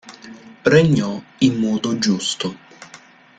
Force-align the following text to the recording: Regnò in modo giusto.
Regnò 0.63 1.21
in 1.41 1.59
modo 1.59 1.95
giusto. 1.99 2.57